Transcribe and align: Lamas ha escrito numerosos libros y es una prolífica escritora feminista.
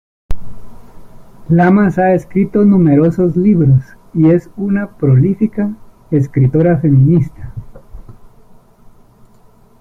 Lamas 1.47 1.99
ha 1.99 2.15
escrito 2.15 2.65
numerosos 2.65 3.37
libros 3.37 3.81
y 4.15 4.31
es 4.31 4.49
una 4.57 4.97
prolífica 4.97 5.75
escritora 6.09 6.79
feminista. 6.79 7.53